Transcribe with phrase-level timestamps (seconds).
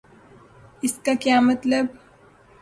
[0.83, 1.85] اس کا کیا مطلب؟